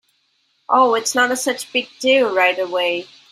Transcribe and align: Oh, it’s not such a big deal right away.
Oh, 0.67 0.95
it’s 0.95 1.13
not 1.13 1.37
such 1.37 1.65
a 1.65 1.71
big 1.71 1.87
deal 1.99 2.33
right 2.33 2.57
away. 2.57 3.07